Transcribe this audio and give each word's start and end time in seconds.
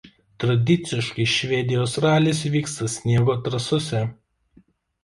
Tradiciškai 0.43 1.27
Švedijos 1.33 1.99
ralis 2.07 2.43
vyksta 2.57 2.91
sniego 2.95 3.39
trasose. 3.49 4.07